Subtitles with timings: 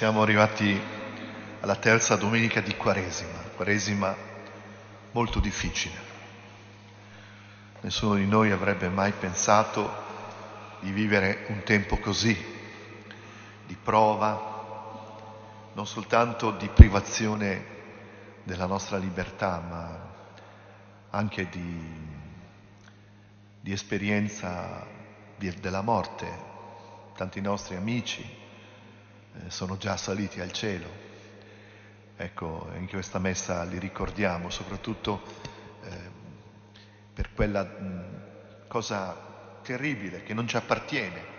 [0.00, 0.80] siamo arrivati
[1.60, 4.16] alla terza domenica di Quaresima, Quaresima
[5.10, 5.94] molto difficile.
[7.82, 9.92] Nessuno di noi avrebbe mai pensato
[10.80, 12.34] di vivere un tempo così,
[13.66, 17.62] di prova, non soltanto di privazione
[18.42, 20.14] della nostra libertà, ma
[21.10, 21.78] anche di,
[23.60, 24.82] di esperienza
[25.36, 26.48] della morte.
[27.14, 28.39] Tanti nostri amici
[29.48, 31.08] sono già saliti al cielo.
[32.16, 35.22] Ecco, in questa messa li ricordiamo, soprattutto
[35.82, 36.10] eh,
[37.12, 39.16] per quella mh, cosa
[39.62, 41.38] terribile che non ci appartiene,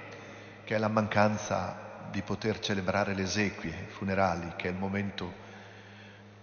[0.63, 5.49] che è la mancanza di poter celebrare le esequie funerali, che è il momento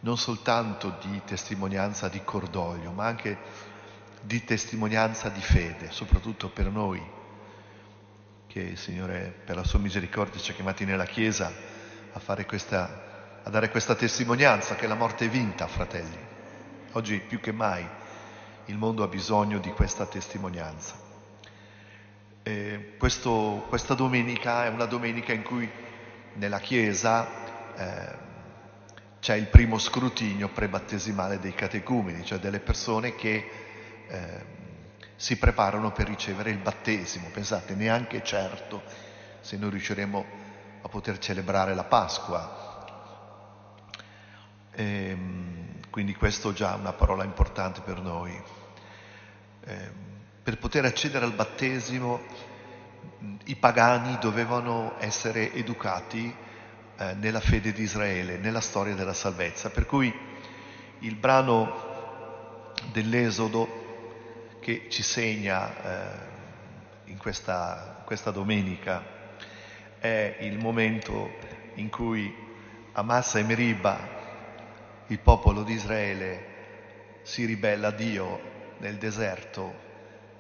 [0.01, 3.37] non soltanto di testimonianza di cordoglio, ma anche
[4.23, 7.03] di testimonianza di fede, soprattutto per noi,
[8.59, 11.53] che il Signore per la sua misericordia ci ha chiamati nella Chiesa
[12.13, 16.19] a, questa, a dare questa testimonianza che la morte è vinta, fratelli.
[16.93, 17.87] Oggi più che mai
[18.65, 21.07] il mondo ha bisogno di questa testimonianza.
[22.99, 25.71] Questo, questa domenica è una domenica in cui
[26.35, 27.29] nella Chiesa
[27.77, 28.17] eh,
[29.21, 33.51] c'è il primo scrutinio prebattesimale dei catecumeni, cioè delle persone che
[34.09, 34.57] eh,
[35.17, 37.29] si preparano per ricevere il battesimo.
[37.33, 38.83] Pensate, neanche certo
[39.41, 40.25] se noi riusciremo
[40.83, 42.67] a poter celebrare la Pasqua.
[44.71, 48.31] E, ehm, quindi questo già è una parola importante per noi.
[48.33, 49.93] E, ehm,
[50.43, 52.21] per poter accedere al battesimo
[53.45, 56.35] i pagani dovevano essere educati
[56.97, 59.71] eh, nella fede di Israele, nella storia della salvezza.
[59.71, 60.13] Per cui
[61.01, 63.78] il brano dell'Esodo
[64.69, 66.09] che ci segna eh,
[67.05, 69.03] in questa, questa domenica
[69.99, 71.31] è il momento
[71.77, 72.31] in cui
[72.93, 73.99] a e Meriba
[75.07, 78.41] il popolo di Israele si ribella a Dio
[78.81, 79.73] nel deserto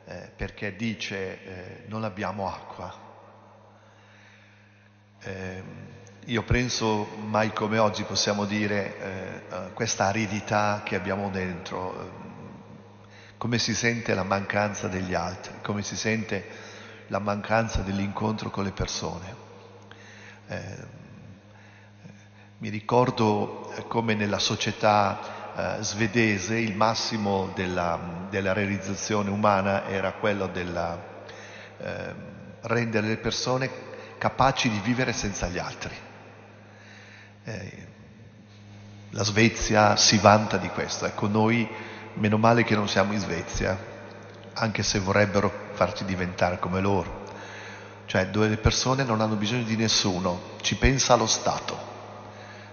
[0.04, 2.94] eh, perché dice eh, non abbiamo acqua.
[5.20, 5.62] Eh,
[6.26, 12.27] io penso mai come oggi possiamo dire eh, questa aridità che abbiamo dentro,
[13.38, 16.44] come si sente la mancanza degli altri, come si sente
[17.06, 19.34] la mancanza dell'incontro con le persone.
[20.48, 20.96] Eh,
[22.58, 30.12] mi ricordo eh, come nella società eh, svedese il massimo della, della, realizzazione umana era
[30.12, 32.14] quello di eh,
[32.62, 33.70] rendere le persone
[34.18, 35.94] capaci di vivere senza gli altri.
[37.44, 37.86] Eh,
[39.10, 41.66] la Svezia si vanta di questo, ecco noi
[42.14, 43.78] Meno male che non siamo in Svezia,
[44.54, 47.26] anche se vorrebbero farci diventare come loro.
[48.06, 51.96] Cioè dove le persone non hanno bisogno di nessuno, ci pensa lo Stato.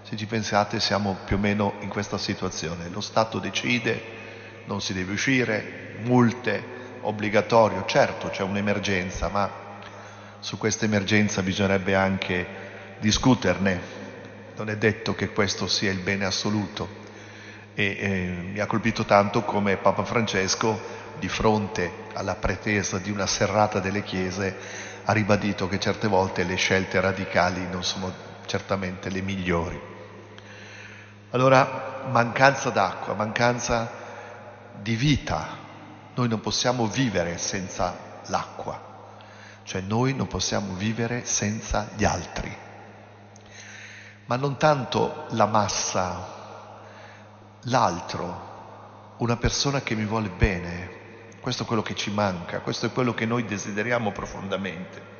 [0.02, 2.88] Se ci pensate siamo più o meno in questa situazione.
[2.88, 4.02] Lo Stato decide,
[4.64, 7.84] non si deve uscire, multe, obbligatorio.
[7.86, 9.50] Certo c'è un'emergenza, ma
[10.40, 12.46] su questa emergenza bisognerebbe anche
[12.98, 13.80] discuterne.
[14.56, 17.04] Non è detto che questo sia il bene assoluto
[17.78, 20.80] e eh, mi ha colpito tanto come Papa Francesco,
[21.18, 24.56] di fronte alla pretesa di una serrata delle chiese,
[25.04, 28.10] ha ribadito che certe volte le scelte radicali non sono
[28.46, 29.78] certamente le migliori.
[31.30, 33.90] Allora, mancanza d'acqua, mancanza
[34.80, 35.46] di vita,
[36.14, 38.80] noi non possiamo vivere senza l'acqua,
[39.64, 42.56] cioè noi non possiamo vivere senza gli altri,
[44.24, 46.35] ma non tanto la massa
[47.64, 50.94] l'altro, una persona che mi vuole bene.
[51.40, 55.14] Questo è quello che ci manca, questo è quello che noi desideriamo profondamente.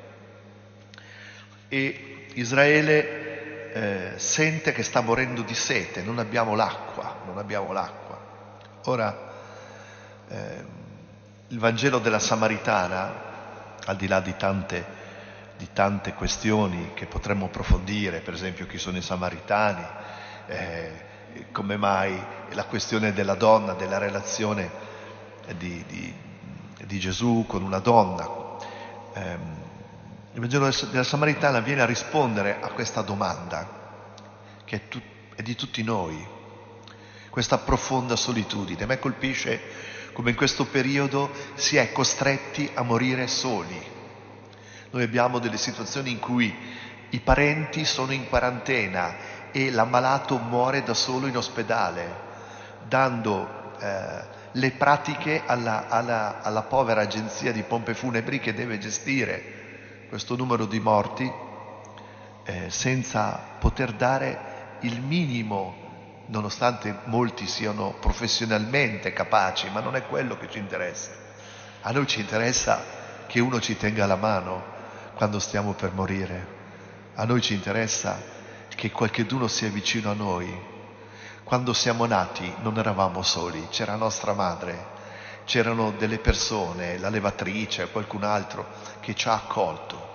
[1.68, 8.18] E Israele eh, sente che sta morendo di sete, non abbiamo l'acqua, non abbiamo l'acqua.
[8.84, 9.32] Ora,
[10.28, 10.64] eh,
[11.48, 14.84] il Vangelo della Samaritana, al di là di tante,
[15.56, 19.86] di tante questioni che potremmo approfondire, per esempio chi sono i Samaritani,
[20.46, 21.05] eh,
[21.52, 22.18] come mai
[22.50, 24.70] la questione della donna, della relazione
[25.56, 26.14] di, di,
[26.84, 28.28] di Gesù con una donna.
[29.12, 29.38] Eh,
[30.32, 34.14] il Vangelo della Samaritana viene a rispondere a questa domanda
[34.64, 35.00] che è, tu,
[35.34, 36.34] è di tutti noi,
[37.30, 38.82] questa profonda solitudine.
[38.82, 39.60] A me colpisce
[40.12, 43.80] come in questo periodo si è costretti a morire soli.
[44.90, 46.54] Noi abbiamo delle situazioni in cui
[47.10, 49.14] i parenti sono in quarantena
[49.56, 52.14] e l'ammalato muore da solo in ospedale,
[52.86, 54.22] dando eh,
[54.52, 60.66] le pratiche alla, alla, alla povera agenzia di pompe funebri che deve gestire questo numero
[60.66, 61.32] di morti
[62.44, 70.36] eh, senza poter dare il minimo, nonostante molti siano professionalmente capaci, ma non è quello
[70.36, 71.12] che ci interessa.
[71.80, 74.62] A noi ci interessa che uno ci tenga la mano
[75.14, 76.54] quando stiamo per morire.
[77.14, 78.35] A noi ci interessa
[78.76, 80.74] che qualcheduno sia vicino a noi.
[81.42, 84.94] Quando siamo nati non eravamo soli, c'era nostra madre,
[85.44, 88.66] c'erano delle persone, la levatrice, qualcun altro
[89.00, 90.14] che ci ha accolto.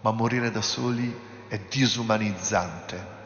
[0.00, 3.18] Ma morire da soli è disumanizzante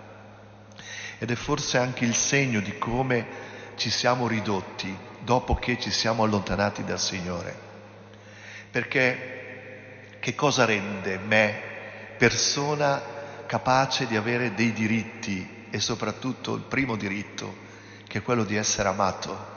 [1.19, 6.25] ed è forse anche il segno di come ci siamo ridotti dopo che ci siamo
[6.25, 7.57] allontanati dal Signore.
[8.71, 11.61] Perché che cosa rende me
[12.17, 13.14] persona
[13.47, 17.63] capace di avere dei diritti e soprattutto il primo diritto
[18.07, 19.53] che è quello di essere amato?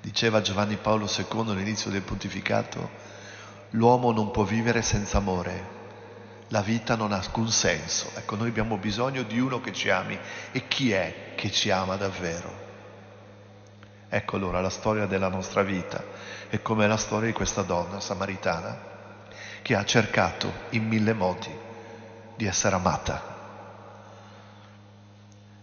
[0.00, 2.90] Diceva Giovanni Paolo II all'inizio del pontificato,
[3.70, 5.80] l'uomo non può vivere senza amore,
[6.48, 8.10] la vita non ha alcun senso.
[8.14, 10.18] Ecco, noi abbiamo bisogno di uno che ci ami.
[10.52, 12.60] E chi è che ci ama davvero?
[14.08, 16.04] Ecco allora la storia della nostra vita
[16.50, 18.90] è come la storia di questa donna samaritana
[19.62, 21.50] che ha cercato in mille modi
[22.42, 23.22] di essere amata.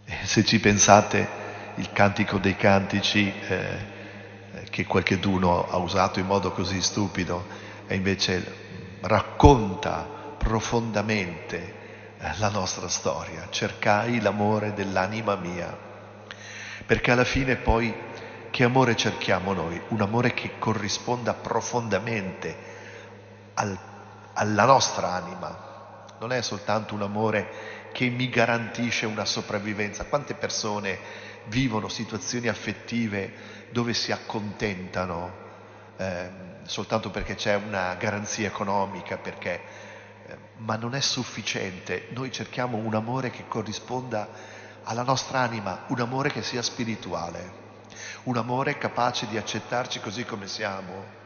[0.05, 1.27] E se ci pensate,
[1.75, 3.97] il cantico dei cantici eh,
[4.69, 7.45] che qualcheduno ha usato in modo così stupido
[7.85, 8.55] e invece
[9.01, 11.57] racconta profondamente
[12.17, 13.47] eh, la nostra storia.
[13.49, 15.77] Cercai l'amore dell'anima mia,
[16.85, 17.93] perché alla fine poi
[18.51, 19.81] che amore cerchiamo noi?
[19.89, 22.55] Un amore che corrisponda profondamente
[23.55, 23.77] al,
[24.33, 25.67] alla nostra anima.
[26.19, 30.06] Non è soltanto un amore che mi garantisce una sopravvivenza.
[30.06, 31.00] Quante persone
[31.45, 33.33] vivono situazioni affettive
[33.71, 35.48] dove si accontentano
[35.98, 36.30] eh,
[36.63, 39.62] soltanto perché c'è una garanzia economica, perché,
[40.27, 42.07] eh, ma non è sufficiente.
[42.12, 44.30] Noi cerchiamo un amore che corrisponda
[44.83, 47.51] alla nostra anima, un amore che sia spirituale,
[48.24, 51.18] un amore capace di accettarci così come siamo.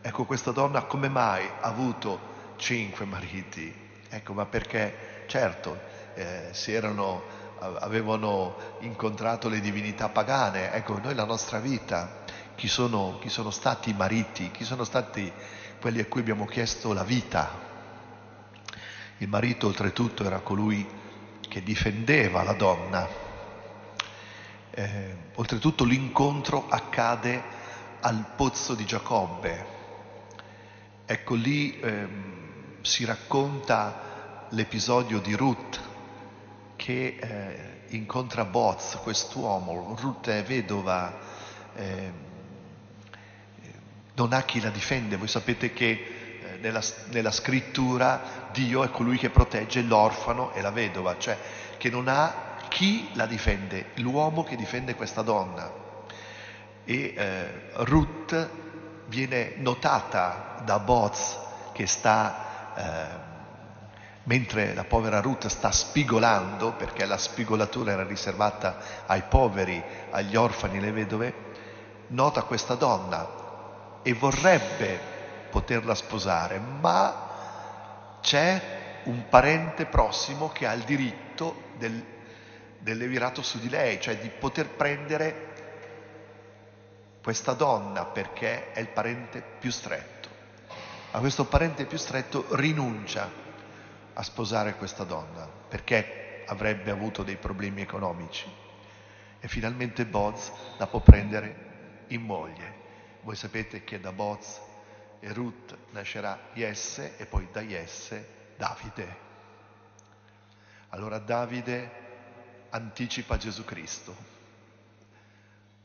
[0.00, 2.20] Ecco, questa donna come mai ha avuto
[2.56, 3.90] cinque mariti?
[4.14, 5.80] Ecco, ma perché, certo,
[6.12, 10.70] eh, erano avevano incontrato le divinità pagane.
[10.72, 12.24] Ecco, noi la nostra vita,
[12.54, 15.32] chi sono, chi sono stati i mariti, chi sono stati
[15.80, 17.48] quelli a cui abbiamo chiesto la vita.
[19.18, 20.86] Il marito oltretutto era colui
[21.48, 23.08] che difendeva la donna.
[24.72, 27.42] Eh, oltretutto l'incontro accade
[28.00, 29.66] al pozzo di Giacobbe.
[31.06, 32.41] Ecco lì eh,
[32.82, 35.80] si racconta l'episodio di Ruth,
[36.76, 41.16] che eh, incontra Boz, quest'uomo, Ruth è vedova,
[41.74, 42.12] eh,
[44.14, 45.16] non ha chi la difende.
[45.16, 45.90] Voi sapete che
[46.42, 51.38] eh, nella, nella, scrittura Dio è colui che protegge l'orfano e la vedova, cioè
[51.78, 55.80] che non ha chi la difende, l'uomo che difende questa donna.
[56.84, 58.50] E eh, Ruth
[59.06, 61.38] viene notata da Boz
[61.72, 62.41] che sta
[62.74, 63.30] eh,
[64.24, 70.76] mentre la povera Ruth sta spigolando, perché la spigolatura era riservata ai poveri, agli orfani
[70.76, 71.34] e alle vedove,
[72.08, 75.00] nota questa donna e vorrebbe
[75.50, 77.30] poterla sposare, ma
[78.20, 82.04] c'è un parente prossimo che ha il diritto del,
[82.78, 85.50] del levirato su di lei, cioè di poter prendere
[87.22, 90.21] questa donna perché è il parente più stretto.
[91.14, 93.30] A questo parente più stretto rinuncia
[94.14, 98.50] a sposare questa donna perché avrebbe avuto dei problemi economici
[99.38, 102.80] e finalmente Boz la può prendere in moglie.
[103.22, 104.60] Voi sapete che da Boz
[105.20, 109.16] e Ruth nascerà Jesse e poi da Jesse Davide.
[110.88, 111.90] Allora Davide
[112.70, 114.16] anticipa Gesù Cristo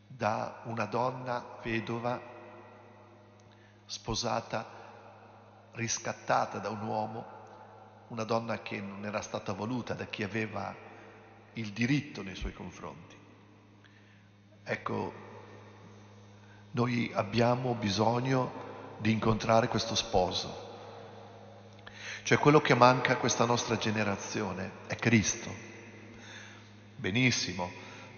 [0.08, 2.20] da una donna vedova
[3.86, 4.66] sposata,
[5.78, 7.36] riscattata da un uomo
[8.10, 10.74] una donna che non era stata voluta da chi aveva
[11.54, 13.16] il diritto nei suoi confronti.
[14.64, 15.14] Ecco,
[16.72, 18.66] noi abbiamo bisogno
[18.98, 20.66] di incontrare questo sposo,
[22.24, 25.50] cioè quello che manca a questa nostra generazione è Cristo.
[26.96, 27.72] Benissimo,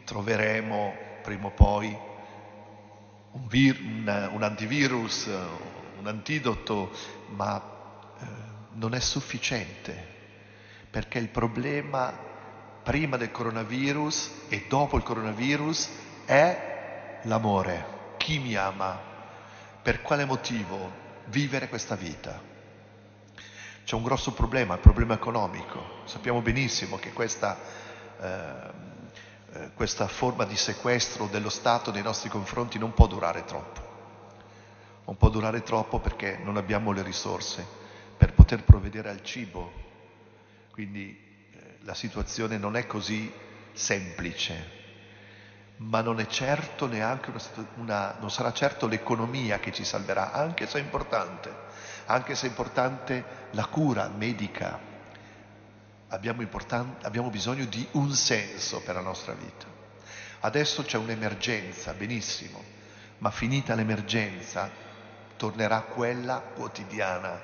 [0.05, 1.97] troveremo prima o poi
[3.31, 5.29] un, vir- un, un antivirus,
[5.99, 6.91] un antidoto,
[7.27, 7.77] ma
[8.73, 10.05] non è sufficiente,
[10.89, 12.27] perché il problema
[12.83, 15.89] prima del coronavirus e dopo il coronavirus
[16.25, 17.97] è l'amore.
[18.17, 18.99] Chi mi ama?
[19.81, 20.91] Per quale motivo
[21.25, 22.49] vivere questa vita?
[23.89, 26.03] c'è un grosso problema, il problema economico.
[26.05, 27.57] Sappiamo benissimo che questa,
[28.21, 28.27] eh,
[29.53, 33.88] eh, questa forma di sequestro dello Stato nei nostri confronti non può durare troppo.
[35.09, 37.65] Non può durare troppo perché non abbiamo le risorse
[38.15, 39.71] per poter provvedere al cibo.
[40.69, 41.19] Quindi
[41.51, 43.33] eh, la situazione non è così
[43.73, 44.77] semplice
[45.77, 47.19] ma non certo una,
[47.77, 51.51] una, non sarà certo l'economia che ci salverà, anche se è importante,
[52.05, 54.79] anche se è importante la cura medica.
[56.09, 56.45] Abbiamo,
[57.01, 59.65] abbiamo bisogno di un senso per la nostra vita.
[60.41, 62.61] Adesso c'è un'emergenza, benissimo,
[63.19, 64.87] ma finita l'emergenza
[65.39, 67.39] tornerà quella quotidiana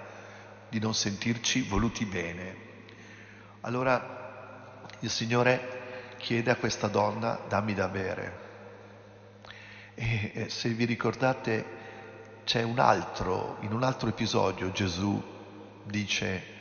[0.67, 2.55] di non sentirci voluti bene.
[3.61, 8.43] Allora il Signore chiede a questa donna dammi da bere.
[9.95, 11.83] E se vi ricordate
[12.43, 15.23] c'è un altro, in un altro episodio Gesù
[15.85, 16.53] dice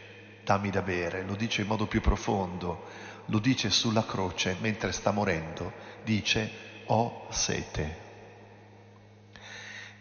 [0.45, 2.87] dammi da bere, lo dice in modo più profondo,
[3.27, 5.73] lo dice sulla croce mentre sta morendo,
[6.05, 6.49] dice
[6.87, 8.03] ho sete.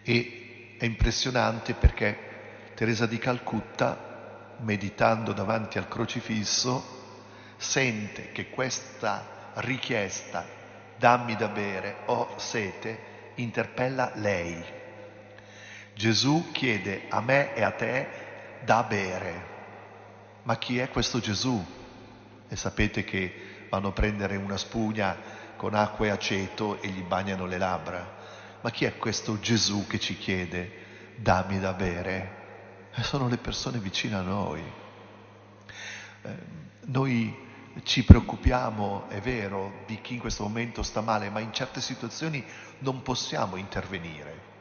[0.03, 0.42] E
[0.83, 10.45] è impressionante perché Teresa di Calcutta, meditando davanti al crocifisso, sente che questa richiesta,
[10.97, 14.61] dammi da bere, ho sete, interpella lei.
[15.93, 18.07] Gesù chiede a me e a te
[18.65, 19.45] da bere.
[20.43, 21.65] Ma chi è questo Gesù?
[22.49, 25.15] E sapete che vanno a prendere una spugna
[25.55, 28.22] con acqua e aceto e gli bagnano le labbra.
[28.63, 30.72] Ma chi è questo Gesù che ci chiede
[31.17, 32.91] dammi da bere?
[32.93, 34.63] E sono le persone vicine a noi.
[36.22, 36.29] Eh,
[36.86, 37.38] noi
[37.84, 42.41] ci preoccupiamo, è vero, di chi in questo momento sta male, ma in certe situazioni
[42.79, 44.51] non possiamo intervenire.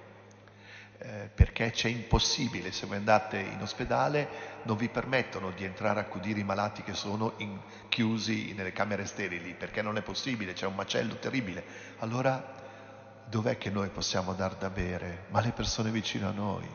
[0.98, 4.28] Eh, perché c'è impossibile, se voi andate in ospedale
[4.64, 7.56] non vi permettono di entrare a accudire i malati che sono in,
[7.88, 11.64] chiusi nelle camere sterili, perché non è possibile, c'è un macello terribile.
[11.98, 12.61] Allora
[13.32, 15.24] dov'è che noi possiamo dar da bere?
[15.30, 16.68] Ma le persone vicino a noi.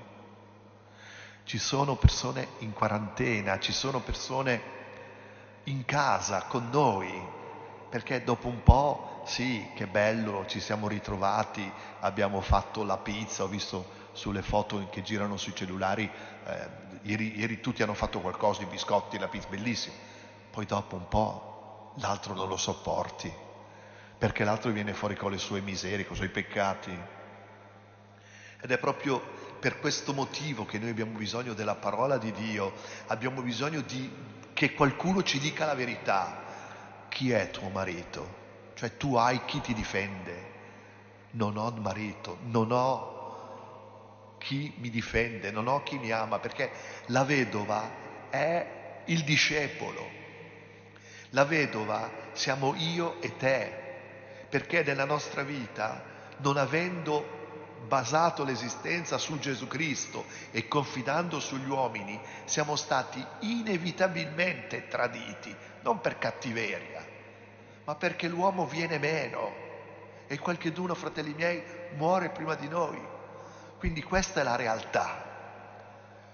[1.44, 4.60] Ci sono persone in quarantena, ci sono persone
[5.66, 7.14] in casa con noi,
[7.90, 13.48] perché dopo un po', sì, che bello, ci siamo ritrovati, abbiamo fatto la pizza, ho
[13.48, 16.10] visto sulle foto che girano sui cellulari,
[16.46, 16.70] eh,
[17.04, 19.94] ieri, ieri tutti hanno fatto qualcosa, i biscotti, la pizza, bellissimo.
[20.50, 23.32] Poi dopo un po' l'altro non lo sopporti,
[24.18, 26.98] perché l'altro viene fuori con le sue miserie, con i suoi peccati.
[28.60, 29.22] Ed è proprio
[29.60, 32.74] per questo motivo che noi abbiamo bisogno della parola di Dio,
[33.08, 34.12] abbiamo bisogno di
[34.54, 36.46] che qualcuno ci dica la verità.
[37.10, 38.46] Chi è tuo marito?
[38.74, 40.56] Cioè tu hai chi ti difende.
[41.32, 46.72] Non ho marito, non ho chi mi difende, non ho chi mi ama, perché
[47.08, 47.90] la vedova
[48.30, 50.10] è il discepolo.
[51.32, 53.87] La vedova siamo io e te,
[54.50, 56.04] perché nella nostra vita,
[56.38, 57.36] non avendo
[57.88, 66.18] basato l'esistenza su Gesù Cristo e confidando sugli uomini, siamo stati inevitabilmente traditi, non per
[66.18, 67.06] cattiveria,
[67.86, 69.66] ma perché l'uomo viene meno
[70.27, 71.63] e qualcheduno, fratelli miei,
[71.96, 73.00] muore prima di noi.
[73.77, 75.24] Quindi questa è la realtà.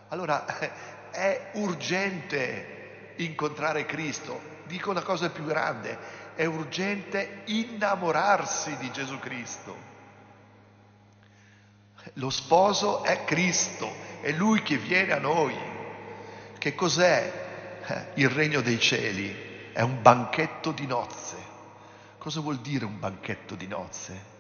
[0.10, 0.46] Allora
[1.12, 4.52] è urgente incontrare Cristo.
[4.66, 5.98] Dico una cosa più grande,
[6.36, 9.92] è urgente innamorarsi di Gesù Cristo.
[12.14, 15.58] Lo sposo è Cristo, è Lui che viene a noi.
[16.58, 19.72] Che cos'è eh, il regno dei cieli?
[19.72, 21.38] È un banchetto di nozze.
[22.18, 24.32] Cosa vuol dire un banchetto di nozze?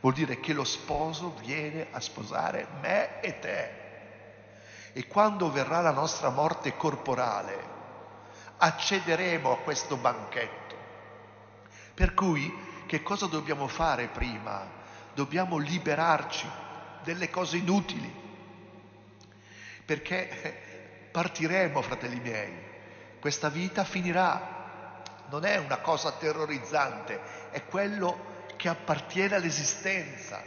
[0.00, 3.80] Vuol dire che lo sposo viene a sposare me e te.
[4.92, 7.70] E quando verrà la nostra morte corporale,
[8.58, 10.61] accederemo a questo banchetto.
[11.94, 12.52] Per cui,
[12.86, 14.66] che cosa dobbiamo fare prima?
[15.14, 16.48] Dobbiamo liberarci
[17.02, 18.10] delle cose inutili,
[19.84, 22.52] perché partiremo, fratelli miei,
[23.20, 27.20] questa vita finirà, non è una cosa terrorizzante,
[27.50, 30.42] è quello che appartiene all'esistenza,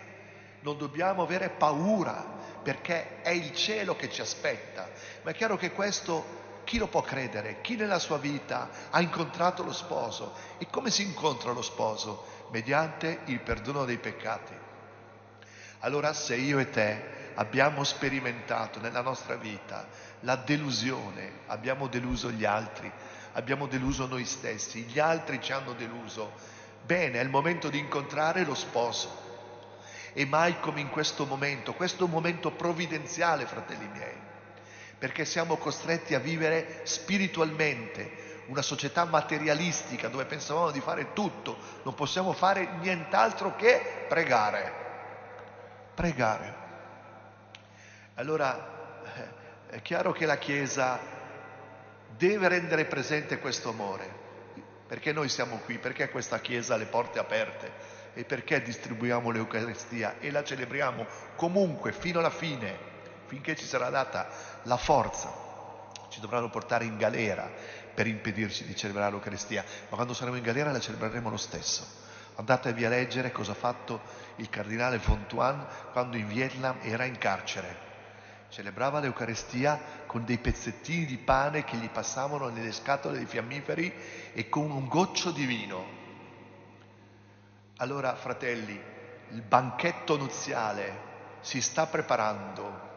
[0.62, 2.34] non dobbiamo avere paura
[2.64, 4.90] perché è il cielo che ci aspetta,
[5.22, 7.62] ma è chiaro che questo chi lo può credere?
[7.62, 10.34] Chi nella sua vita ha incontrato lo sposo?
[10.58, 12.26] E come si incontra lo sposo?
[12.52, 14.54] Mediante il perdono dei peccati.
[15.80, 19.88] Allora se io e te abbiamo sperimentato nella nostra vita
[20.22, 22.92] la delusione, abbiamo deluso gli altri,
[23.34, 26.34] abbiamo deluso noi stessi, gli altri ci hanno deluso,
[26.84, 29.24] bene, è il momento di incontrare lo sposo.
[30.14, 34.18] E mai come in questo momento, questo momento provvidenziale, fratelli miei,
[34.98, 41.94] perché siamo costretti a vivere spiritualmente, una società materialistica dove pensavamo di fare tutto, non
[41.96, 44.84] possiamo fare nient'altro che pregare.
[45.96, 46.64] Pregare.
[48.16, 49.02] Allora
[49.70, 51.00] è chiaro che la Chiesa
[52.16, 54.08] deve rendere presente questo amore,
[54.88, 57.94] perché noi siamo qui, perché questa Chiesa ha le porte aperte?
[58.14, 60.20] E perché distribuiamo l'Eucaristia?
[60.20, 62.94] E la celebriamo comunque fino alla fine,
[63.36, 64.28] finché ci sarà data
[64.64, 65.30] la forza.
[66.08, 67.52] Ci dovranno portare in galera
[67.94, 71.86] per impedirci di celebrare l'Eucaristia, ma quando saremo in galera la celebreremo lo stesso.
[72.36, 74.02] Andatevi a leggere cosa ha fatto
[74.38, 77.84] il cardinale Fontuan quando in Vietnam era in carcere.
[78.50, 83.94] Celebrava l'Eucaristia con dei pezzettini di pane che gli passavano nelle scatole dei fiammiferi
[84.34, 85.86] e con un goccio di vino.
[87.78, 88.82] Allora, fratelli,
[89.32, 92.94] il banchetto nuziale si sta preparando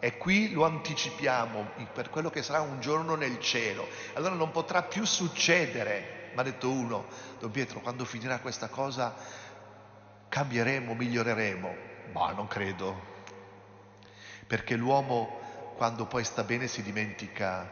[0.00, 3.86] e qui lo anticipiamo per quello che sarà un giorno nel cielo.
[4.14, 7.06] Allora non potrà più succedere, mi ha detto uno,
[7.38, 9.14] Don Pietro, quando finirà questa cosa
[10.28, 11.88] cambieremo, miglioreremo.
[12.12, 12.98] Ma non credo,
[14.46, 15.38] perché l'uomo
[15.76, 17.70] quando poi sta bene si dimentica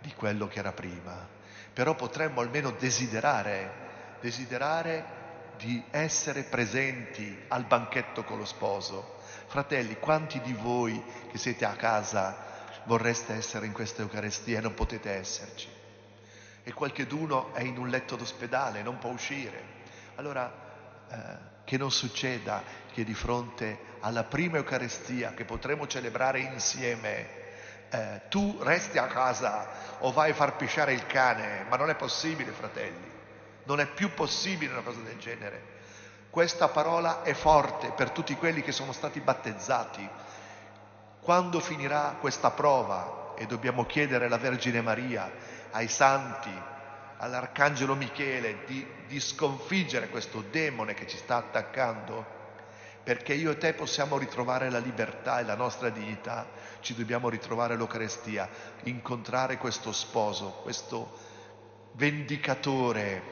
[0.00, 1.26] di quello che era prima.
[1.72, 5.16] Però potremmo almeno desiderare, desiderare
[5.56, 9.16] di essere presenti al banchetto con lo sposo.
[9.48, 12.36] Fratelli, quanti di voi che siete a casa
[12.84, 15.68] vorreste essere in questa Eucaristia e non potete esserci?
[16.62, 19.76] E qualcheduno è in un letto d'ospedale, non può uscire.
[20.16, 20.52] Allora,
[21.10, 21.16] eh,
[21.64, 22.62] che non succeda
[22.92, 27.26] che di fronte alla prima Eucaristia che potremo celebrare insieme,
[27.88, 31.94] eh, tu resti a casa o vai a far pisciare il cane, ma non è
[31.94, 33.10] possibile, fratelli.
[33.64, 35.76] Non è più possibile una cosa del genere.
[36.38, 40.08] Questa parola è forte per tutti quelli che sono stati battezzati.
[41.20, 45.28] Quando finirà questa prova e dobbiamo chiedere alla Vergine Maria,
[45.72, 46.52] ai santi,
[47.16, 52.24] all'Arcangelo Michele di, di sconfiggere questo demone che ci sta attaccando,
[53.02, 56.46] perché io e te possiamo ritrovare la libertà e la nostra dignità,
[56.78, 58.48] ci dobbiamo ritrovare l'Eucarestia,
[58.84, 61.18] incontrare questo sposo, questo
[61.94, 63.22] vendicatore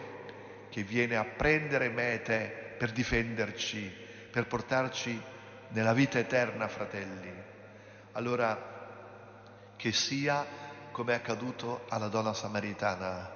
[0.70, 3.92] che viene a prendere me e te per difenderci,
[4.30, 5.20] per portarci
[5.68, 7.32] nella vita eterna, fratelli.
[8.12, 8.74] Allora,
[9.76, 10.44] che sia
[10.90, 13.30] come è accaduto alla donna samaritana,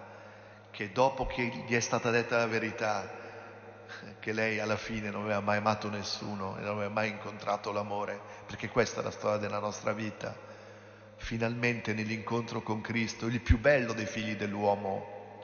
[0.71, 3.19] che dopo che gli è stata detta la verità,
[4.19, 8.19] che lei alla fine non aveva mai amato nessuno e non aveva mai incontrato l'amore,
[8.47, 10.35] perché questa è la storia della nostra vita.
[11.17, 15.43] Finalmente nell'incontro con Cristo, il più bello dei figli dell'uomo,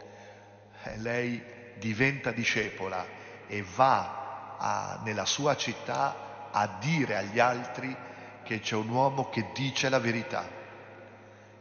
[0.85, 1.43] eh, lei
[1.77, 3.05] diventa discepola
[3.49, 7.95] e va a, nella sua città a dire agli altri
[8.43, 10.49] che c'è un uomo che dice la verità.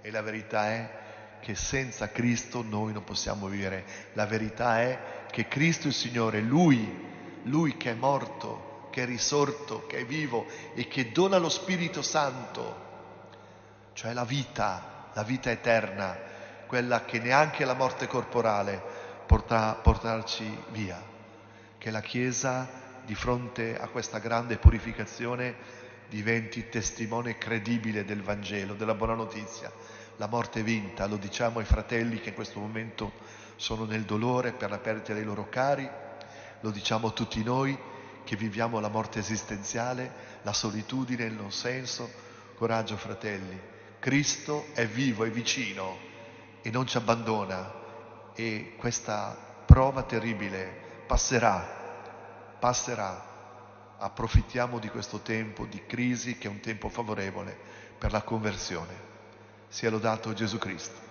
[0.01, 1.03] E la verità è
[1.39, 3.85] che senza Cristo noi non possiamo vivere.
[4.13, 9.85] La verità è che Cristo il Signore, Lui, Lui che è morto, che è risorto,
[9.87, 12.83] che è vivo e che dona lo Spirito Santo,
[13.93, 16.17] cioè la vita, la vita eterna,
[16.65, 18.81] quella che neanche la morte corporale
[19.25, 21.01] porta, portarci via,
[21.77, 22.67] che la Chiesa
[23.05, 25.55] di fronte a questa grande purificazione
[26.09, 29.71] diventi testimone credibile del Vangelo, della buona notizia.
[30.17, 33.11] La morte è vinta, lo diciamo ai fratelli che in questo momento
[33.57, 35.89] sono nel dolore per la perdita dei loro cari,
[36.61, 37.77] lo diciamo a tutti noi
[38.23, 40.11] che viviamo la morte esistenziale,
[40.41, 42.23] la solitudine, il non senso.
[42.55, 43.59] Coraggio fratelli,
[43.99, 45.97] Cristo è vivo, è vicino
[46.61, 47.83] e non ci abbandona,
[48.33, 51.65] e questa prova terribile passerà,
[52.59, 53.33] passerà.
[53.97, 57.57] Approfittiamo di questo tempo di crisi che è un tempo favorevole
[57.97, 59.13] per la conversione.
[59.69, 61.04] Sia lodato Gesù Cristo.